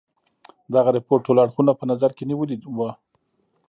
[0.73, 2.89] دغه رپوټ ټول اړخونه په نظر کې نیولي وه.